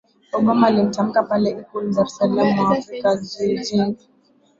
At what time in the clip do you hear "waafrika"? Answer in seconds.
2.59-3.09